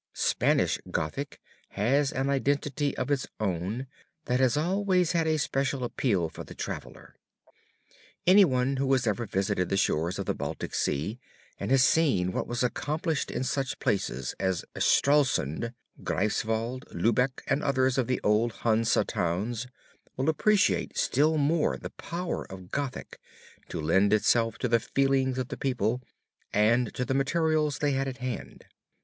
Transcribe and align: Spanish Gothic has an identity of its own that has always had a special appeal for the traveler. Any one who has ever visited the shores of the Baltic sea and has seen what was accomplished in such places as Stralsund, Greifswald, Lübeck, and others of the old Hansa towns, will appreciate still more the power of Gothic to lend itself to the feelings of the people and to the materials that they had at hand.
Spanish 0.15 0.79
Gothic 0.89 1.39
has 1.69 2.11
an 2.11 2.27
identity 2.27 2.97
of 2.97 3.11
its 3.11 3.27
own 3.39 3.85
that 4.25 4.39
has 4.39 4.57
always 4.57 5.11
had 5.11 5.27
a 5.27 5.37
special 5.37 5.83
appeal 5.83 6.27
for 6.27 6.43
the 6.43 6.55
traveler. 6.55 7.13
Any 8.25 8.43
one 8.43 8.77
who 8.77 8.91
has 8.93 9.05
ever 9.05 9.27
visited 9.27 9.69
the 9.69 9.77
shores 9.77 10.17
of 10.17 10.25
the 10.25 10.33
Baltic 10.33 10.73
sea 10.73 11.19
and 11.59 11.69
has 11.69 11.83
seen 11.83 12.31
what 12.31 12.47
was 12.47 12.63
accomplished 12.63 13.29
in 13.29 13.43
such 13.43 13.77
places 13.77 14.33
as 14.39 14.65
Stralsund, 14.75 15.71
Greifswald, 16.01 16.85
Lübeck, 16.91 17.43
and 17.45 17.61
others 17.61 17.99
of 17.99 18.07
the 18.07 18.19
old 18.23 18.53
Hansa 18.63 19.03
towns, 19.05 19.67
will 20.17 20.29
appreciate 20.29 20.97
still 20.97 21.37
more 21.37 21.77
the 21.77 21.91
power 21.91 22.51
of 22.51 22.71
Gothic 22.71 23.19
to 23.69 23.79
lend 23.79 24.13
itself 24.13 24.57
to 24.57 24.67
the 24.67 24.79
feelings 24.79 25.37
of 25.37 25.49
the 25.49 25.57
people 25.57 26.01
and 26.51 26.91
to 26.95 27.05
the 27.05 27.13
materials 27.13 27.75
that 27.77 27.81
they 27.85 27.91
had 27.91 28.07
at 28.07 28.17
hand. 28.17 28.65